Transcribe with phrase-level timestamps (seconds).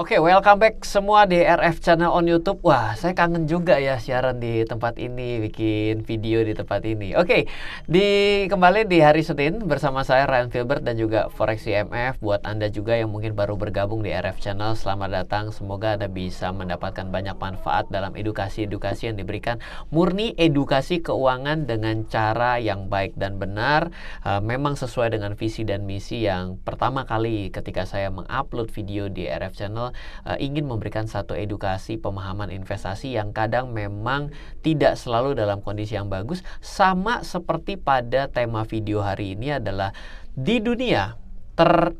[0.00, 2.64] Oke, welcome back semua di RF Channel on YouTube.
[2.64, 7.12] Wah, saya kangen juga ya siaran di tempat ini, bikin video di tempat ini.
[7.20, 7.44] Oke,
[7.84, 8.08] di
[8.48, 12.16] kembali di hari Senin bersama saya Ryan Filbert dan juga Forex IMF.
[12.16, 15.52] Buat Anda juga yang mungkin baru bergabung di RF Channel, selamat datang.
[15.52, 19.60] Semoga Anda bisa mendapatkan banyak manfaat dalam edukasi-edukasi yang diberikan.
[19.92, 23.92] Murni edukasi keuangan dengan cara yang baik dan benar.
[24.24, 29.28] Uh, memang sesuai dengan visi dan misi yang pertama kali ketika saya mengupload video di
[29.28, 35.60] RF Channel uh, ingin memberikan satu edukasi pemahaman investasi yang kadang memang tidak selalu dalam
[35.60, 36.42] kondisi yang bagus.
[36.58, 39.94] Sama seperti pada tema video hari ini adalah
[40.32, 41.20] di dunia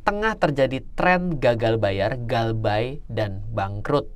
[0.06, 4.08] tengah terjadi tren gagal bayar, galbay dan bangkrut.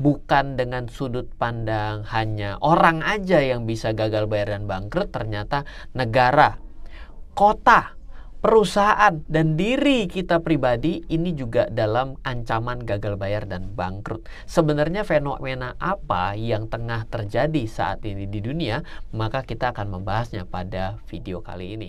[0.00, 6.56] Bukan dengan sudut pandang hanya orang aja yang bisa gagal bayar dan bangkrut, ternyata negara,
[7.36, 7.99] kota,
[8.40, 14.24] perusahaan dan diri kita pribadi ini juga dalam ancaman gagal bayar dan bangkrut.
[14.48, 18.80] Sebenarnya fenomena apa yang tengah terjadi saat ini di dunia?
[19.12, 21.88] Maka kita akan membahasnya pada video kali ini.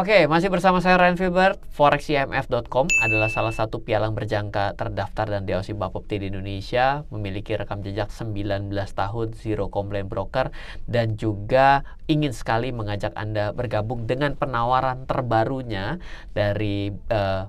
[0.00, 1.60] Oke, masih bersama saya Ryan Filbert.
[1.76, 8.08] ForexIMF.com adalah salah satu pialang berjangka terdaftar dan diawasi Bapepti di Indonesia, memiliki rekam jejak
[8.08, 10.56] 19 tahun zero complaint broker
[10.88, 16.00] dan juga ingin sekali mengajak Anda bergabung dengan penawaran terbarunya
[16.32, 17.44] dari uh,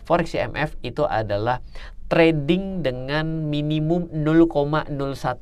[0.83, 1.63] itu adalah
[2.11, 4.91] trading dengan minimum 0,01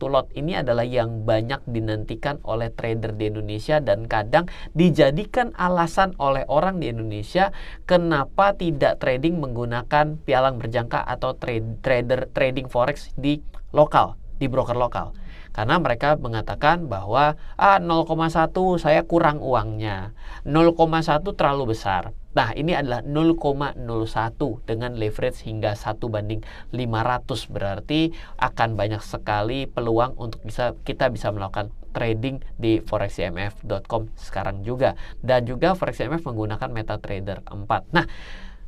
[0.06, 0.30] lot.
[0.38, 4.46] Ini adalah yang banyak dinantikan oleh trader di Indonesia dan kadang
[4.78, 7.50] dijadikan alasan oleh orang di Indonesia
[7.90, 13.42] kenapa tidak trading menggunakan pialang berjangka atau trade, trader trading forex di
[13.74, 15.18] lokal, di broker lokal.
[15.50, 20.14] Karena mereka mengatakan bahwa ah 0,1 saya kurang uangnya.
[20.46, 22.14] 0,1 terlalu besar.
[22.30, 30.14] Nah, ini adalah 0,01 dengan leverage hingga 1 banding 500 berarti akan banyak sekali peluang
[30.22, 34.94] untuk bisa kita bisa melakukan trading di foreximf.com sekarang juga
[35.26, 37.98] dan juga foreximf menggunakan MetaTrader 4.
[37.98, 38.06] Nah,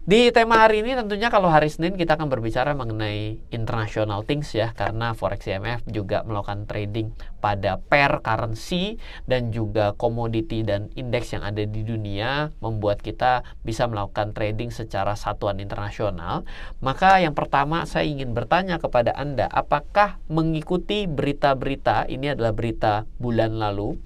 [0.01, 4.73] di tema hari ini tentunya kalau hari Senin kita akan berbicara mengenai international things ya
[4.73, 8.97] karena Forex IMF juga melakukan trading pada pair currency
[9.29, 15.13] dan juga komoditi dan indeks yang ada di dunia membuat kita bisa melakukan trading secara
[15.13, 16.49] satuan internasional.
[16.81, 23.61] Maka yang pertama saya ingin bertanya kepada Anda apakah mengikuti berita-berita ini adalah berita bulan
[23.61, 24.01] lalu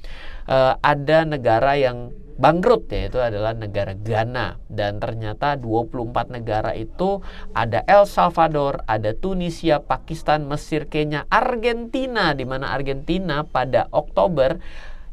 [0.52, 7.23] uh, ada negara yang bangkrut yaitu adalah negara Ghana dan ternyata 24 negara itu
[7.56, 14.59] ada El Salvador, ada Tunisia, Pakistan, Mesir, Kenya, Argentina di mana Argentina pada Oktober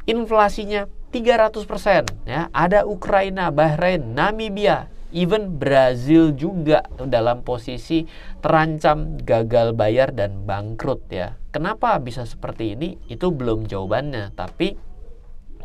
[0.03, 2.49] inflasinya 300% ya.
[2.51, 8.03] Ada Ukraina, Bahrain, Namibia, even Brazil juga dalam posisi
[8.41, 11.37] terancam gagal bayar dan bangkrut ya.
[11.53, 12.97] Kenapa bisa seperti ini?
[13.05, 14.73] Itu belum jawabannya, tapi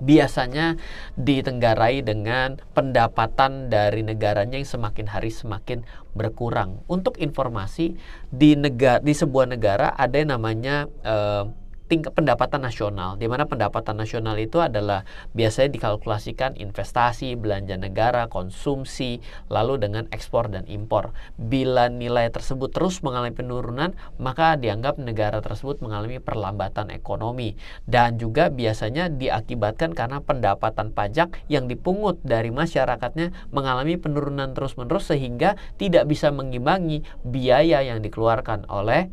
[0.00, 0.78] biasanya
[1.18, 5.82] ditenggarai dengan pendapatan dari negaranya yang semakin hari semakin
[6.14, 6.82] berkurang.
[6.90, 7.98] Untuk informasi
[8.30, 11.44] di negara di sebuah negara ada yang namanya eh,
[11.88, 19.24] tingkat pendapatan nasional, di mana pendapatan nasional itu adalah biasanya dikalkulasikan investasi, belanja negara, konsumsi,
[19.48, 21.16] lalu dengan ekspor dan impor.
[21.40, 27.56] Bila nilai tersebut terus mengalami penurunan, maka dianggap negara tersebut mengalami perlambatan ekonomi
[27.88, 35.56] dan juga biasanya diakibatkan karena pendapatan pajak yang dipungut dari masyarakatnya mengalami penurunan terus-menerus sehingga
[35.80, 39.08] tidak bisa mengimbangi biaya yang dikeluarkan oleh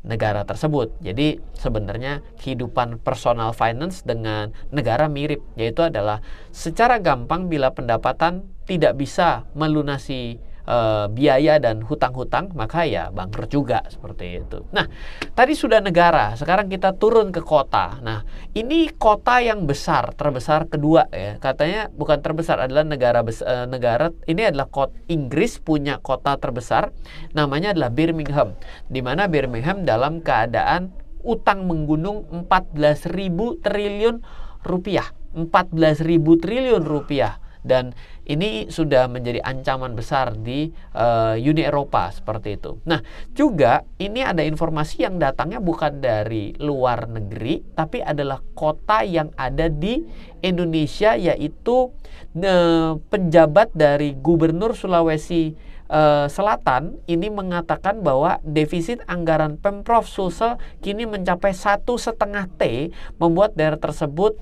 [0.00, 0.96] negara tersebut.
[1.04, 8.96] Jadi sebenarnya kehidupan personal finance dengan negara mirip, yaitu adalah secara gampang bila pendapatan tidak
[8.96, 10.76] bisa melunasi e,
[11.12, 14.64] biaya dan hutang-hutang maka ya bangkrut juga seperti itu.
[14.70, 14.86] Nah,
[15.32, 18.00] tadi sudah negara, sekarang kita turun ke kota.
[18.00, 18.24] Nah,
[18.56, 21.36] ini kota yang besar, terbesar kedua ya.
[21.38, 26.94] Katanya bukan terbesar adalah negara e, negara ini adalah kota Inggris punya kota terbesar
[27.36, 28.56] namanya adalah Birmingham.
[28.86, 34.16] Di mana Birmingham dalam keadaan utang menggunung 14.000 triliun
[34.64, 35.08] rupiah.
[35.30, 37.92] 14.000 triliun rupiah dan
[38.24, 42.78] ini sudah menjadi ancaman besar di uh, Uni Eropa seperti itu.
[42.86, 43.02] Nah,
[43.34, 49.66] juga ini ada informasi yang datangnya bukan dari luar negeri tapi adalah kota yang ada
[49.66, 50.04] di
[50.40, 51.90] Indonesia yaitu
[52.38, 61.04] uh, penjabat dari Gubernur Sulawesi uh, Selatan ini mengatakan bahwa defisit anggaran Pemprov Sulsel kini
[61.04, 64.38] mencapai satu setengah T membuat daerah tersebut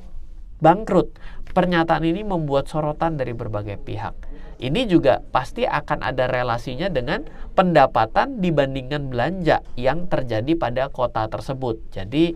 [0.59, 1.15] bangkrut.
[1.49, 4.15] Pernyataan ini membuat sorotan dari berbagai pihak.
[4.59, 7.23] Ini juga pasti akan ada relasinya dengan
[7.55, 11.79] pendapatan dibandingkan belanja yang terjadi pada kota tersebut.
[11.95, 12.35] Jadi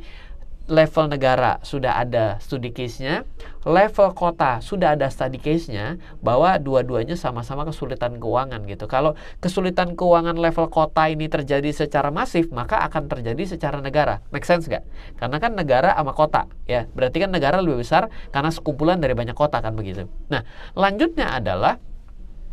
[0.73, 3.29] level negara sudah ada studi case-nya,
[3.69, 8.89] level kota sudah ada study case-nya bahwa dua-duanya sama-sama kesulitan keuangan gitu.
[8.89, 9.13] Kalau
[9.45, 14.25] kesulitan keuangan level kota ini terjadi secara masif, maka akan terjadi secara negara.
[14.33, 14.83] Make sense nggak?
[15.21, 16.89] Karena kan negara sama kota, ya.
[16.97, 20.09] Berarti kan negara lebih besar karena sekumpulan dari banyak kota kan begitu.
[20.33, 20.41] Nah,
[20.73, 21.77] lanjutnya adalah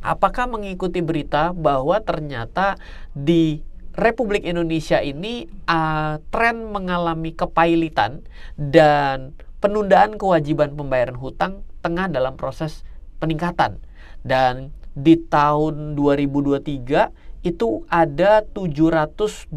[0.04, 2.76] apakah mengikuti berita bahwa ternyata
[3.16, 3.64] di
[3.98, 8.22] Republik Indonesia ini uh, tren mengalami kepailitan
[8.56, 12.86] dan penundaan kewajiban pembayaran hutang tengah dalam proses
[13.18, 13.82] peningkatan.
[14.22, 19.48] Dan di tahun 2023 itu ada 726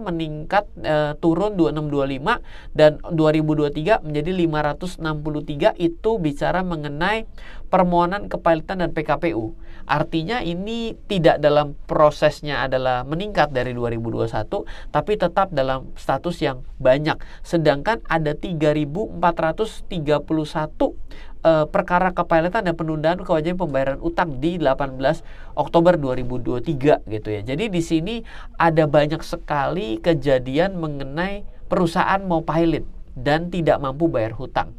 [0.00, 2.40] meningkat e, turun 2625
[2.72, 7.28] dan 2023 menjadi 563 itu bicara mengenai
[7.68, 9.52] permohonan kepailitan dan PKPU.
[9.86, 17.20] Artinya ini tidak dalam prosesnya adalah meningkat dari 2021 tapi tetap dalam status yang banyak.
[17.44, 19.20] Sedangkan ada 3431
[21.46, 24.98] uh, perkara kepailitan dan penundaan kewajiban pembayaran utang di 18
[25.54, 27.40] Oktober 2023 gitu ya.
[27.46, 28.14] Jadi di sini
[28.58, 32.82] ada banyak sekali kejadian mengenai perusahaan mau pilot
[33.14, 34.74] dan tidak mampu bayar hutang.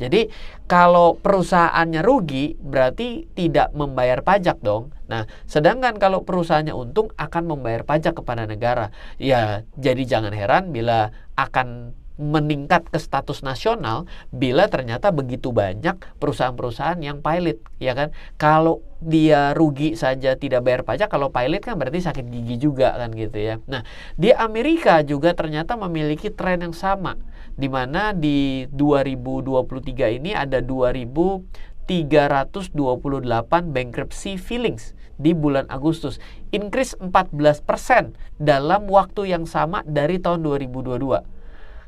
[0.00, 0.34] Jadi
[0.66, 4.90] kalau perusahaannya rugi berarti tidak membayar pajak dong.
[5.06, 8.90] Nah, sedangkan kalau perusahaannya untung akan membayar pajak kepada negara.
[9.22, 17.00] Ya, jadi jangan heran bila akan meningkat ke status nasional bila ternyata begitu banyak perusahaan-perusahaan
[17.00, 18.12] yang pilot ya kan?
[18.36, 23.10] Kalau dia rugi saja tidak bayar pajak kalau pilot kan berarti sakit gigi juga kan
[23.12, 23.58] gitu ya.
[23.66, 23.82] Nah
[24.14, 27.18] di Amerika juga ternyata memiliki tren yang sama
[27.58, 31.90] di mana di 2023 ini ada 2328
[33.68, 36.16] bankruptcy fillings di bulan Agustus
[36.54, 41.31] increase 14% dalam waktu yang sama dari tahun 2022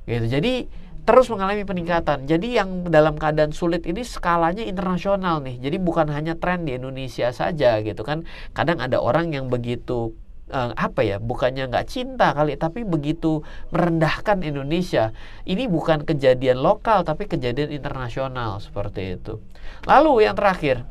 [0.05, 0.27] gitu.
[0.29, 0.69] Jadi
[1.05, 2.25] terus mengalami peningkatan.
[2.25, 5.61] Jadi yang dalam keadaan sulit ini skalanya internasional nih.
[5.61, 8.25] Jadi bukan hanya tren di Indonesia saja gitu kan.
[8.57, 10.17] Kadang ada orang yang begitu
[10.49, 15.13] uh, apa ya bukannya nggak cinta kali tapi begitu merendahkan Indonesia.
[15.45, 19.45] Ini bukan kejadian lokal tapi kejadian internasional seperti itu.
[19.85, 20.89] Lalu yang terakhir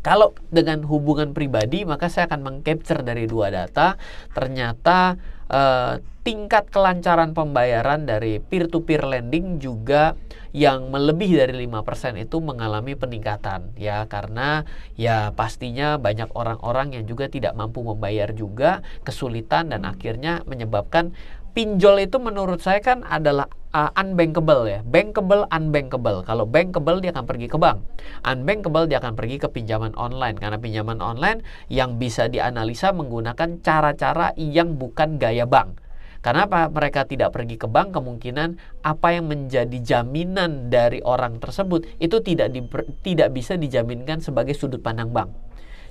[0.00, 4.00] kalau dengan hubungan pribadi maka saya akan mengcapture dari dua data.
[4.32, 5.20] Ternyata
[5.52, 10.16] uh, tingkat kelancaran pembayaran dari peer-to-peer lending juga
[10.50, 14.04] yang melebihi dari 5% itu mengalami peningkatan ya.
[14.08, 14.64] Karena
[14.96, 21.12] ya pastinya banyak orang-orang yang juga tidak mampu membayar juga kesulitan dan akhirnya menyebabkan
[21.52, 24.80] pinjol itu menurut saya kan adalah uh, unbankable ya.
[24.86, 26.22] Bankable, unbankable.
[26.26, 27.82] Kalau bankable dia akan pergi ke bank.
[28.26, 34.34] Unbankable dia akan pergi ke pinjaman online karena pinjaman online yang bisa dianalisa menggunakan cara-cara
[34.38, 35.78] yang bukan gaya bank.
[36.20, 36.68] Karena apa?
[36.68, 42.52] Mereka tidak pergi ke bank, kemungkinan apa yang menjadi jaminan dari orang tersebut itu tidak
[42.52, 42.60] di,
[43.00, 45.32] tidak bisa dijaminkan sebagai sudut pandang bank.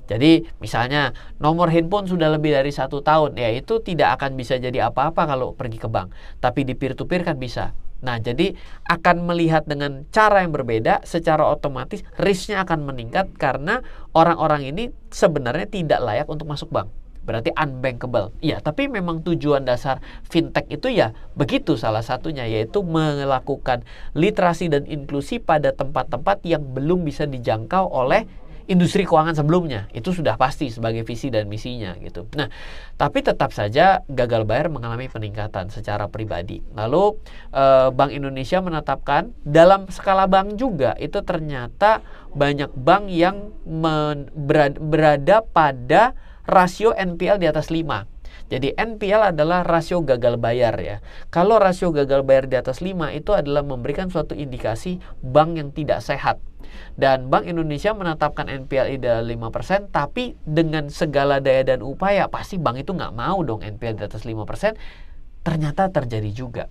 [0.10, 4.90] Jadi misalnya nomor handphone sudah lebih dari satu tahun, ya itu tidak akan bisa jadi
[4.90, 6.10] apa-apa kalau pergi ke bank.
[6.42, 7.78] Tapi di peer to peer kan bisa.
[8.00, 8.56] Nah, jadi
[8.88, 13.84] akan melihat dengan cara yang berbeda, secara otomatis risknya akan meningkat karena
[14.16, 16.90] orang-orang ini sebenarnya tidak layak untuk masuk bank.
[17.28, 18.34] Berarti unbankable.
[18.40, 23.86] Iya, tapi memang tujuan dasar fintech itu ya begitu salah satunya yaitu melakukan
[24.18, 28.26] literasi dan inklusi pada tempat-tempat yang belum bisa dijangkau oleh
[28.70, 32.30] industri keuangan sebelumnya itu sudah pasti sebagai visi dan misinya gitu.
[32.38, 32.48] Nah,
[32.96, 36.62] tapi tetap saja gagal bayar mengalami peningkatan secara pribadi.
[36.78, 37.18] Lalu
[37.50, 42.06] eh, Bank Indonesia menetapkan dalam skala bank juga itu ternyata
[42.38, 43.50] banyak bank yang
[44.38, 46.14] berada, berada pada
[46.46, 48.19] rasio NPL di atas 5.
[48.50, 50.98] Jadi NPL adalah rasio gagal bayar ya.
[51.30, 56.02] Kalau rasio gagal bayar di atas 5 itu adalah memberikan suatu indikasi bank yang tidak
[56.02, 56.40] sehat
[57.00, 62.84] dan Bank Indonesia menetapkan NPL ida 5%, tapi dengan segala daya dan upaya, pasti bank
[62.84, 64.76] itu nggak mau dong NPL di atas 5%,
[65.42, 66.66] ternyata terjadi juga.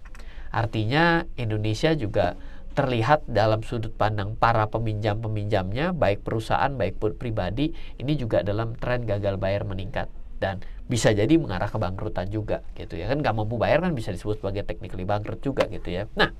[0.52, 2.36] Artinya Indonesia juga
[2.72, 9.34] terlihat dalam sudut pandang para peminjam-peminjamnya, baik perusahaan, baik pribadi, ini juga dalam tren gagal
[9.34, 10.06] bayar meningkat
[10.38, 14.08] dan bisa jadi mengarah ke bangkrutan juga gitu ya kan nggak mampu bayar kan bisa
[14.08, 16.08] disebut sebagai technically bangkrut juga gitu ya.
[16.16, 16.32] Nah,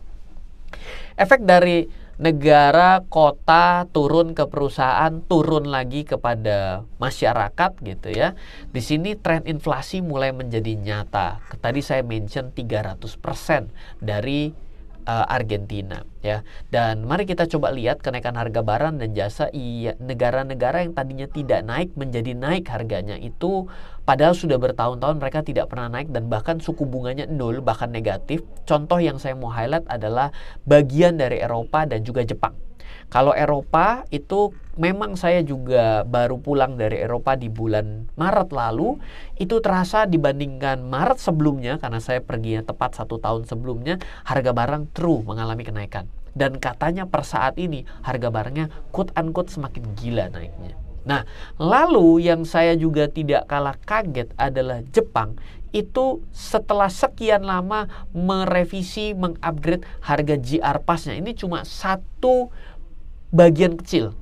[1.21, 1.85] efek dari
[2.19, 8.35] negara, kota turun ke perusahaan, turun lagi kepada masyarakat gitu ya.
[8.75, 11.39] Di sini tren inflasi mulai menjadi nyata.
[11.63, 13.71] Tadi saya mention 300%
[14.03, 14.51] dari
[15.09, 16.45] uh, Argentina ya.
[16.69, 19.49] Dan mari kita coba lihat kenaikan harga barang dan jasa
[19.99, 23.65] negara-negara yang tadinya tidak naik menjadi naik harganya itu
[24.05, 28.45] padahal sudah bertahun-tahun mereka tidak pernah naik dan bahkan suku bunganya nol bahkan negatif.
[28.69, 30.29] Contoh yang saya mau highlight adalah
[30.69, 32.68] bagian dari Eropa dan juga Jepang.
[33.09, 39.01] Kalau Eropa itu memang saya juga baru pulang dari Eropa di bulan Maret lalu.
[39.41, 45.25] Itu terasa dibandingkan Maret sebelumnya karena saya perginya tepat satu tahun sebelumnya harga barang true
[45.25, 46.07] mengalami kenaikan.
[46.37, 50.79] Dan katanya per saat ini harga barangnya quote unquote semakin gila naiknya.
[51.09, 51.25] Nah,
[51.57, 55.41] lalu yang saya juga tidak kalah kaget adalah Jepang
[55.73, 61.17] itu setelah sekian lama merevisi, mengupgrade harga GR Pass-nya.
[61.17, 62.49] Ini cuma satu
[63.31, 64.17] bagian kecil.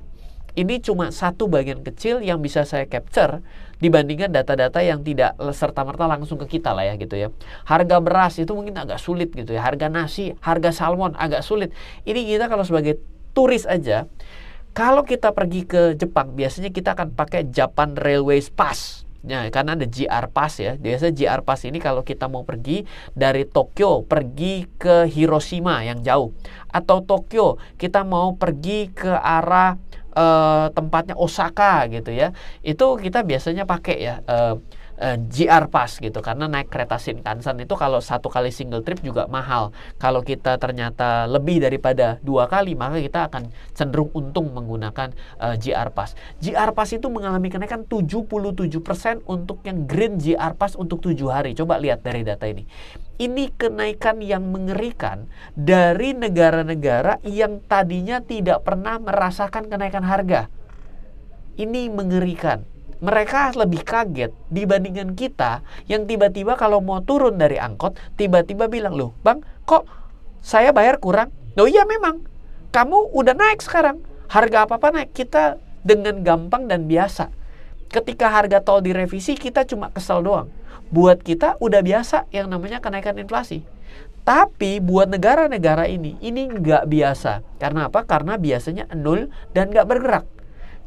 [0.57, 3.45] Ini cuma satu bagian kecil yang bisa saya capture
[3.77, 7.29] dibandingkan data-data yang tidak serta-merta langsung ke kita lah ya gitu ya.
[7.61, 9.61] Harga beras itu mungkin agak sulit gitu ya.
[9.61, 11.69] Harga nasi, harga salmon agak sulit.
[12.09, 12.97] Ini kita kalau sebagai
[13.37, 14.09] turis aja,
[14.73, 19.06] kalau kita pergi ke Jepang biasanya kita akan pakai Japan Railways Pass.
[19.25, 20.77] Ya, karena ada GR Pass ya.
[20.77, 22.85] Biasa GR Pass ini kalau kita mau pergi
[23.17, 26.35] dari Tokyo pergi ke Hiroshima yang jauh
[26.69, 29.79] atau Tokyo kita mau pergi ke arah
[30.17, 32.33] uh, tempatnya Osaka gitu ya
[32.65, 34.57] itu kita biasanya pakai ya uh,
[34.97, 39.71] uh, Pass gitu karena naik kereta Shinkansen itu kalau satu kali single trip juga mahal.
[40.01, 45.55] Kalau kita ternyata lebih daripada dua kali maka kita akan cenderung untung menggunakan uh,
[45.93, 46.17] Pass.
[46.41, 51.53] GR Pass itu mengalami kenaikan 77% untuk yang Green GR Pass untuk tujuh hari.
[51.53, 52.65] Coba lihat dari data ini.
[53.17, 55.25] Ini kenaikan yang mengerikan
[55.57, 60.53] dari negara-negara yang tadinya tidak pernah merasakan kenaikan harga.
[61.57, 68.65] Ini mengerikan mereka lebih kaget dibandingkan kita yang tiba-tiba kalau mau turun dari angkot tiba-tiba
[68.65, 69.85] bilang loh bang kok
[70.47, 71.35] saya bayar kurang?
[71.59, 72.23] Loh iya memang.
[72.71, 73.99] Kamu udah naik sekarang.
[74.31, 75.11] Harga apa-apa naik.
[75.11, 77.35] Kita dengan gampang dan biasa.
[77.91, 80.47] Ketika harga tol direvisi kita cuma kesel doang.
[80.87, 83.67] Buat kita udah biasa yang namanya kenaikan inflasi.
[84.23, 87.43] Tapi buat negara-negara ini, ini nggak biasa.
[87.59, 88.07] Karena apa?
[88.07, 90.36] Karena biasanya nol dan nggak bergerak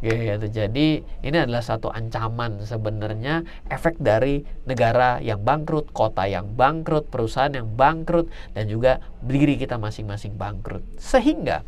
[0.00, 0.49] gitu.
[0.49, 7.52] Jadi ini adalah satu ancaman sebenarnya efek dari negara yang bangkrut, kota yang bangkrut, perusahaan
[7.52, 10.83] yang bangkrut dan juga diri kita masing-masing bangkrut.
[10.97, 11.62] Sehingga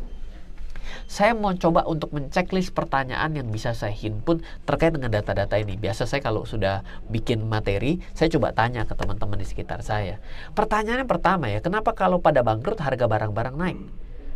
[1.07, 5.77] saya mau coba untuk menceklis pertanyaan yang bisa saya himpun terkait dengan data-data ini.
[5.77, 10.19] Biasa saya kalau sudah bikin materi, saya coba tanya ke teman-teman di sekitar saya.
[10.57, 13.79] Pertanyaan yang pertama ya, kenapa kalau pada bangkrut harga barang-barang naik?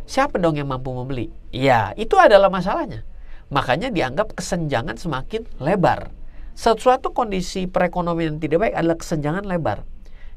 [0.08, 1.28] Siapa dong yang mampu membeli?
[1.52, 3.04] Ya, itu adalah masalahnya.
[3.48, 6.12] Makanya dianggap kesenjangan semakin lebar.
[6.52, 9.86] Sesuatu kondisi perekonomian yang tidak baik adalah kesenjangan lebar.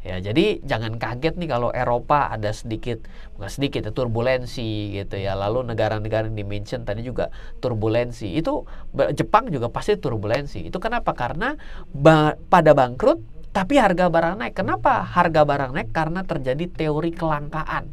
[0.01, 3.05] Ya, jadi jangan kaget nih kalau Eropa ada sedikit
[3.37, 5.37] bukan sedikit ya turbulensi gitu ya.
[5.37, 7.29] Lalu negara-negara yang dimention tadi juga
[7.61, 8.33] turbulensi.
[8.33, 8.65] Itu
[9.13, 10.65] Jepang juga pasti turbulensi.
[10.65, 11.13] Itu kenapa?
[11.13, 11.53] Karena
[11.93, 13.21] ba pada bangkrut
[13.53, 14.57] tapi harga barang naik.
[14.57, 15.89] Kenapa harga barang naik?
[15.93, 17.85] Karena terjadi teori kelangkaan.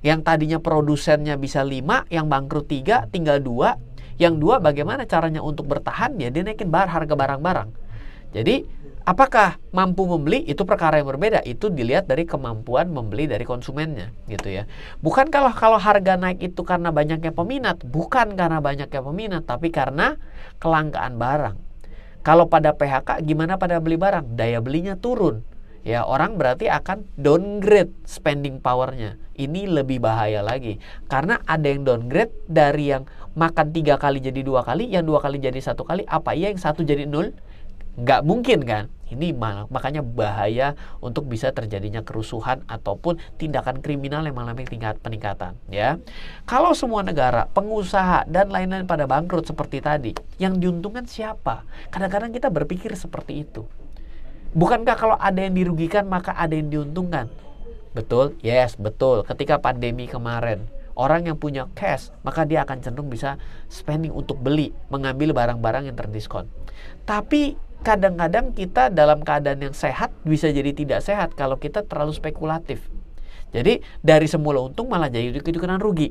[0.00, 3.87] Yang tadinya produsennya bisa 5, yang bangkrut 3, tinggal 2,
[4.18, 6.18] yang dua, bagaimana caranya untuk bertahan?
[6.18, 7.70] Ya dia naikin bar harga barang-barang.
[8.34, 8.66] Jadi
[9.08, 11.40] apakah mampu membeli itu perkara yang berbeda.
[11.46, 14.66] Itu dilihat dari kemampuan membeli dari konsumennya, gitu ya.
[15.00, 20.18] Bukan kalau kalau harga naik itu karena banyaknya peminat, bukan karena banyaknya peminat, tapi karena
[20.60, 21.56] kelangkaan barang.
[22.26, 24.36] Kalau pada PHK gimana pada beli barang?
[24.36, 25.40] Daya belinya turun
[25.88, 29.16] ya orang berarti akan downgrade spending powernya.
[29.38, 30.76] Ini lebih bahaya lagi
[31.08, 35.40] karena ada yang downgrade dari yang makan tiga kali jadi dua kali, yang dua kali
[35.40, 36.04] jadi satu kali.
[36.04, 37.32] Apa iya yang satu jadi nol?
[37.98, 38.84] Nggak mungkin kan?
[39.08, 39.32] Ini
[39.72, 45.56] makanya bahaya untuk bisa terjadinya kerusuhan ataupun tindakan kriminal yang mengalami tingkat peningkatan.
[45.72, 45.96] Ya,
[46.44, 51.64] kalau semua negara, pengusaha dan lain-lain pada bangkrut seperti tadi, yang diuntungkan siapa?
[51.88, 53.64] Kadang-kadang kita berpikir seperti itu.
[54.58, 57.30] Bukankah kalau ada yang dirugikan maka ada yang diuntungkan?
[57.94, 58.34] Betul?
[58.42, 59.22] Yes, betul.
[59.22, 60.66] Ketika pandemi kemarin,
[60.98, 63.38] orang yang punya cash, maka dia akan cenderung bisa
[63.70, 66.50] spending untuk beli, mengambil barang-barang yang terdiskon.
[67.06, 67.54] Tapi
[67.86, 72.82] kadang-kadang kita dalam keadaan yang sehat bisa jadi tidak sehat kalau kita terlalu spekulatif.
[73.54, 76.10] Jadi dari semula untung malah jadi ikut-ikutan rugi.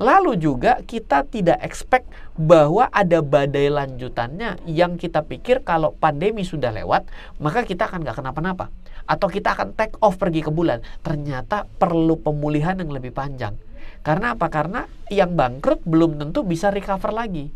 [0.00, 2.08] Lalu juga kita tidak expect
[2.38, 7.08] bahwa ada badai lanjutannya yang kita pikir kalau pandemi sudah lewat,
[7.42, 8.72] maka kita akan nggak kenapa-napa.
[9.04, 10.80] Atau kita akan take off pergi ke bulan.
[11.02, 13.58] Ternyata perlu pemulihan yang lebih panjang.
[14.02, 14.50] Karena apa?
[14.50, 17.50] Karena yang bangkrut belum tentu bisa recover lagi.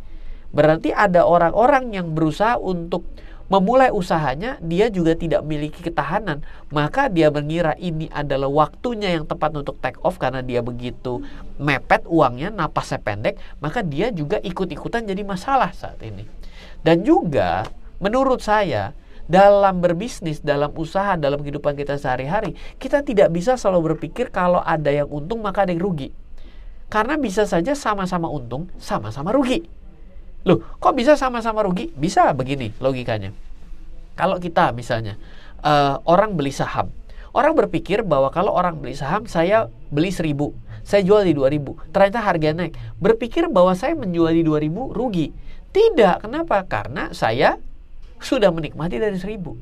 [0.54, 3.02] Berarti ada orang-orang yang berusaha untuk
[3.46, 6.42] memulai usahanya, dia juga tidak memiliki ketahanan.
[6.70, 11.22] Maka dia mengira ini adalah waktunya yang tepat untuk take off karena dia begitu
[11.56, 16.26] mepet uangnya, napasnya pendek, maka dia juga ikut-ikutan jadi masalah saat ini.
[16.82, 17.66] Dan juga
[18.02, 18.92] menurut saya
[19.26, 24.90] dalam berbisnis, dalam usaha, dalam kehidupan kita sehari-hari, kita tidak bisa selalu berpikir kalau ada
[24.90, 26.14] yang untung maka ada yang rugi.
[26.86, 29.66] Karena bisa saja sama-sama untung, sama-sama rugi.
[30.46, 31.90] Loh, kok bisa sama-sama rugi?
[31.98, 33.34] Bisa begini logikanya.
[34.14, 35.18] Kalau kita misalnya
[35.66, 36.94] uh, orang beli saham,
[37.34, 40.54] orang berpikir bahwa kalau orang beli saham saya beli seribu,
[40.86, 42.78] saya jual di dua ribu, ternyata harga naik.
[43.02, 45.34] Berpikir bahwa saya menjual di dua ribu rugi.
[45.74, 46.62] Tidak, kenapa?
[46.64, 47.58] Karena saya
[48.22, 49.58] sudah menikmati dari seribu.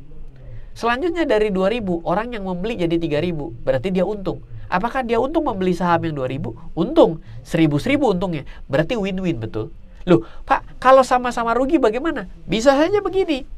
[0.77, 4.45] Selanjutnya dari dua ribu orang yang membeli jadi tiga ribu, berarti dia untung.
[4.69, 6.55] Apakah dia untung membeli saham yang dua ribu?
[6.77, 7.25] Untung.
[7.41, 8.45] seribu seribu untungnya.
[8.69, 9.73] Berarti win-win, betul?
[10.05, 12.29] Loh, Pak, kalau sama-sama rugi bagaimana?
[12.45, 13.49] Bisa saja begini.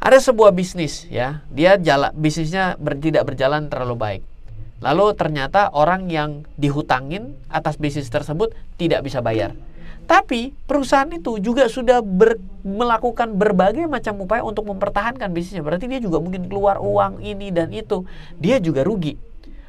[0.00, 4.22] Ada sebuah bisnis ya, dia jalan bisnisnya ber, tidak berjalan terlalu baik.
[4.80, 9.52] Lalu ternyata orang yang dihutangin atas bisnis tersebut tidak bisa bayar.
[10.08, 15.60] Tapi perusahaan itu juga sudah ber, melakukan berbagai macam upaya untuk mempertahankan bisnisnya.
[15.60, 18.08] Berarti dia juga mungkin keluar uang ini dan itu.
[18.40, 19.20] Dia juga rugi.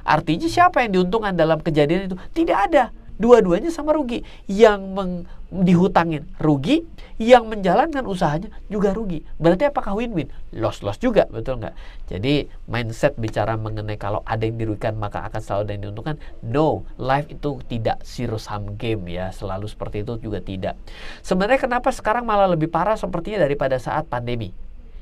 [0.08, 2.16] Artinya siapa yang diuntungkan dalam kejadian itu?
[2.32, 2.90] Tidak ada
[3.22, 4.26] dua-duanya sama rugi.
[4.50, 5.12] Yang meng,
[5.52, 6.88] dihutangin rugi,
[7.22, 9.22] yang menjalankan usahanya juga rugi.
[9.38, 10.34] Berarti apakah win-win?
[10.56, 11.76] Loss-loss juga, betul nggak?
[12.10, 16.16] Jadi mindset bicara mengenai kalau ada yang dirugikan maka akan selalu ada yang diuntungkan.
[16.42, 19.30] No, life itu tidak zero sum game ya.
[19.30, 20.80] Selalu seperti itu juga tidak.
[21.22, 24.56] Sebenarnya kenapa sekarang malah lebih parah sepertinya daripada saat pandemi?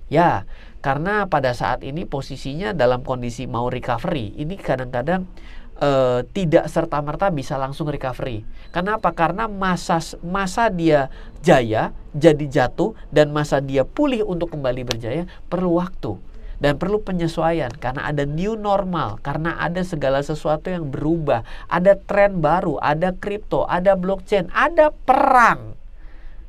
[0.10, 0.50] Ya,
[0.82, 5.30] karena pada saat ini posisinya dalam kondisi mau recovery, ini kadang-kadang
[5.80, 8.46] uh, tidak serta merta bisa langsung recovery.
[8.70, 9.12] Kenapa?
[9.16, 11.10] Karena masa masa dia
[11.42, 16.20] jaya jadi jatuh dan masa dia pulih untuk kembali berjaya perlu waktu
[16.60, 22.44] dan perlu penyesuaian karena ada new normal, karena ada segala sesuatu yang berubah, ada tren
[22.44, 25.80] baru, ada kripto, ada blockchain, ada perang.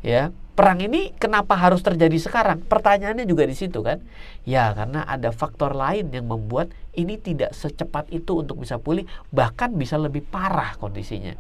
[0.03, 2.61] Ya, perang ini kenapa harus terjadi sekarang?
[2.69, 4.05] Pertanyaannya juga di situ kan?
[4.45, 9.73] Ya, karena ada faktor lain yang membuat ini tidak secepat itu untuk bisa pulih, bahkan
[9.73, 11.33] bisa lebih parah kondisinya.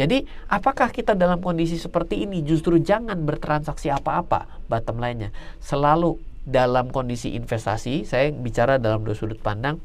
[0.00, 4.48] Jadi, apakah kita dalam kondisi seperti ini justru jangan bertransaksi apa-apa?
[4.64, 5.28] Bottom lainnya,
[5.60, 6.16] selalu
[6.48, 9.76] dalam kondisi investasi, saya bicara dalam dua sudut pandang,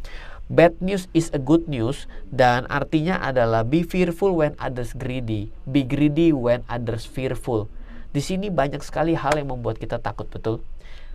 [0.48, 5.84] bad news is a good news dan artinya adalah be fearful when others greedy, be
[5.84, 7.68] greedy when others fearful.
[8.10, 10.66] Di sini banyak sekali hal yang membuat kita takut, betul?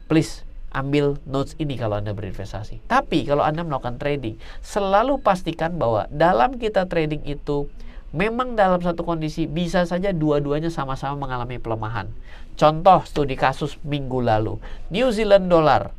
[0.07, 2.83] Please ambil notes ini kalau Anda berinvestasi.
[2.91, 7.71] Tapi kalau Anda melakukan trading, selalu pastikan bahwa dalam kita trading itu
[8.11, 12.11] memang dalam satu kondisi bisa saja dua-duanya sama-sama mengalami pelemahan.
[12.59, 14.59] Contoh studi kasus minggu lalu,
[14.91, 15.95] New Zealand dollar,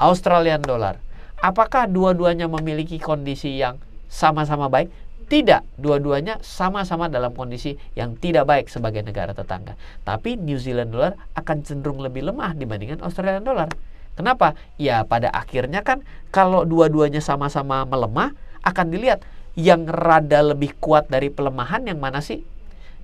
[0.00, 1.00] Australian dollar.
[1.40, 3.76] Apakah dua-duanya memiliki kondisi yang
[4.08, 4.88] sama-sama baik?
[5.26, 9.74] Tidak, dua-duanya sama-sama dalam kondisi yang tidak baik sebagai negara tetangga.
[10.06, 13.66] Tapi New Zealand dollar akan cenderung lebih lemah dibandingkan Australian dollar.
[14.14, 14.54] Kenapa?
[14.78, 19.26] Ya pada akhirnya kan kalau dua-duanya sama-sama melemah akan dilihat
[19.58, 22.46] yang rada lebih kuat dari pelemahan yang mana sih?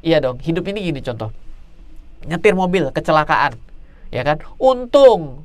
[0.06, 1.34] Iya dong, hidup ini gini contoh.
[2.22, 3.58] Nyetir mobil, kecelakaan.
[4.14, 4.38] Ya kan?
[4.62, 5.42] Untung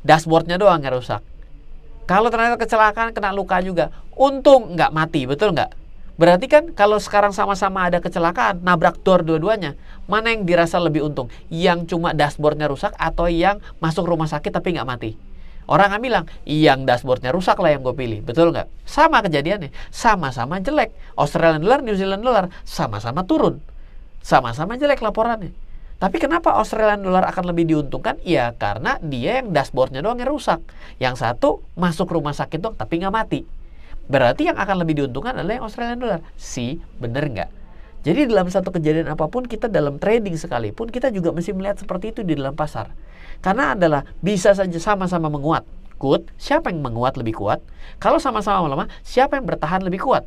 [0.00, 1.20] dashboardnya doang yang rusak.
[2.08, 5.85] Kalau ternyata kecelakaan kena luka juga, untung nggak mati, betul nggak?
[6.16, 9.76] Berarti kan kalau sekarang sama-sama ada kecelakaan, nabrak door dua-duanya,
[10.08, 11.28] mana yang dirasa lebih untung?
[11.52, 15.12] Yang cuma dashboardnya rusak atau yang masuk rumah sakit tapi nggak mati?
[15.68, 18.24] Orang akan bilang, yang dashboardnya rusak lah yang gue pilih.
[18.24, 18.70] Betul nggak?
[18.88, 19.74] Sama kejadiannya.
[19.92, 20.94] Sama-sama jelek.
[21.18, 23.60] Australian dollar, New Zealand dollar, sama-sama turun.
[24.22, 25.52] Sama-sama jelek laporannya.
[25.96, 28.20] Tapi kenapa Australian dollar akan lebih diuntungkan?
[28.22, 30.60] Ya karena dia yang dashboardnya doang yang rusak.
[31.02, 33.40] Yang satu masuk rumah sakit doang tapi nggak mati.
[34.06, 36.20] Berarti yang akan lebih diuntungkan adalah yang Australian dollar.
[36.38, 37.50] Si, bener nggak?
[38.06, 42.14] Jadi dalam satu kejadian apa pun kita dalam trading sekalipun kita juga mesti melihat seperti
[42.14, 42.94] itu di dalam pasar.
[43.42, 45.66] Karena adalah bisa saja sama-sama menguat.
[45.98, 47.58] Good, siapa yang menguat lebih kuat?
[47.98, 50.22] Kalau sama-sama melemah, siapa yang bertahan lebih kuat?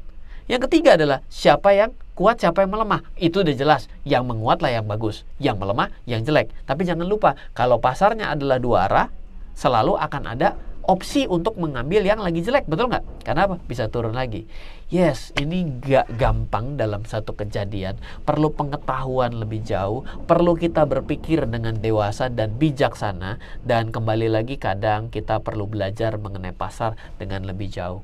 [0.49, 3.05] Yang ketiga adalah siapa yang kuat, siapa yang melemah.
[3.15, 3.85] Itu udah jelas.
[4.01, 6.49] Yang menguat lah yang bagus, yang melemah yang jelek.
[6.65, 9.07] Tapi jangan lupa, kalau pasarnya adalah dua arah,
[9.53, 10.57] selalu akan ada
[10.89, 13.05] opsi untuk mengambil yang lagi jelek, betul nggak?
[13.21, 13.55] Karena apa?
[13.69, 14.49] Bisa turun lagi.
[14.89, 18.01] Yes, ini nggak gampang dalam satu kejadian.
[18.25, 25.13] Perlu pengetahuan lebih jauh, perlu kita berpikir dengan dewasa dan bijaksana, dan kembali lagi kadang
[25.13, 28.01] kita perlu belajar mengenai pasar dengan lebih jauh.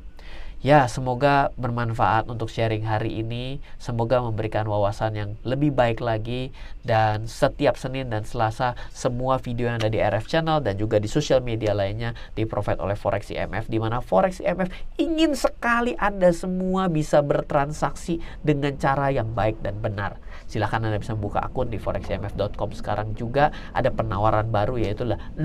[0.66, 3.62] Ya, semoga bermanfaat untuk sharing hari ini.
[3.78, 6.50] Semoga memberikan wawasan yang lebih baik lagi.
[6.82, 11.06] Dan setiap Senin dan Selasa, semua video yang ada di RF Channel dan juga di
[11.06, 13.70] sosial media lainnya di-provide oleh Forex IMF.
[13.70, 19.78] Di mana Forex IMF ingin sekali Anda semua bisa bertransaksi dengan cara yang baik dan
[19.78, 20.18] benar.
[20.46, 23.50] Silahkan Anda bisa membuka akun di foreximf.com sekarang juga.
[23.74, 25.42] Ada penawaran baru yaitu 0,01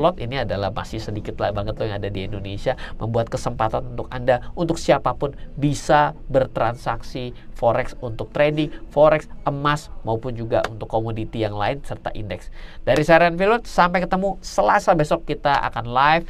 [0.00, 0.16] lot.
[0.16, 2.74] Ini adalah masih sedikit lah banget loh yang ada di Indonesia.
[2.96, 10.32] Membuat kesempatan untuk anda, untuk siapa pun bisa bertransaksi forex untuk trading, forex, emas maupun
[10.38, 12.54] juga untuk komoditi yang lain serta indeks.
[12.86, 16.24] Dari saya Ren sampai ketemu Selasa besok kita akan live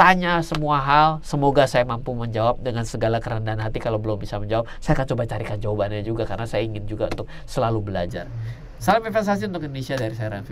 [0.00, 1.08] tanya semua hal.
[1.20, 3.76] Semoga saya mampu menjawab dengan segala kerendahan hati.
[3.84, 7.28] Kalau belum bisa menjawab, saya akan coba carikan jawabannya juga karena saya ingin juga untuk
[7.44, 8.24] selalu belajar.
[8.80, 10.44] Salam investasi untuk Indonesia dari saya Ren